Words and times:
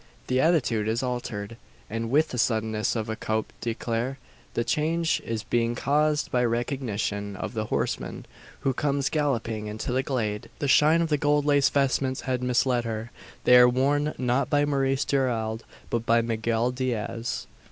The 0.25 0.41
attitude 0.41 0.87
is 0.87 1.03
altered, 1.03 1.57
and 1.87 2.09
with 2.09 2.29
the 2.29 2.39
suddenness 2.39 2.95
of 2.95 3.07
a 3.07 3.15
coup 3.15 3.45
d'eclair; 3.61 4.17
the 4.55 4.63
change 4.63 5.21
being 5.51 5.75
caused 5.75 6.31
by 6.31 6.43
recognition 6.43 7.35
of 7.35 7.53
the 7.53 7.65
horseman 7.65 8.25
who 8.61 8.73
comes 8.73 9.09
galloping 9.11 9.67
into 9.67 9.91
the 9.91 10.01
glade. 10.01 10.49
The 10.57 10.67
shine 10.67 11.03
of 11.03 11.09
the 11.09 11.19
gold 11.19 11.45
laced 11.45 11.73
vestments 11.75 12.21
had 12.21 12.41
misled 12.41 12.83
her. 12.83 13.11
They 13.43 13.55
are 13.57 13.69
worn 13.69 14.15
not 14.17 14.49
by 14.49 14.65
Maurice 14.65 15.05
Gerald, 15.05 15.65
but 15.91 16.03
by 16.07 16.23
Miguel 16.23 16.71
Diaz! 16.71 17.45